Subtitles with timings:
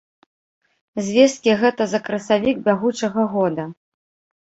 [1.09, 3.63] Звесткі гэта за красавік бягучага года.